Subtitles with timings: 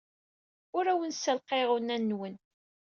[0.77, 2.35] Ur awen-ssalqayeɣ unan-nwen.